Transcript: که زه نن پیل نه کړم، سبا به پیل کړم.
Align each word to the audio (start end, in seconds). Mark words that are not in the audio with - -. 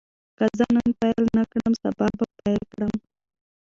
که 0.37 0.45
زه 0.57 0.65
نن 0.75 0.89
پیل 0.99 1.25
نه 1.37 1.43
کړم، 1.51 1.73
سبا 1.81 2.07
به 2.17 2.25
پیل 2.39 2.61
کړم. 2.71 2.93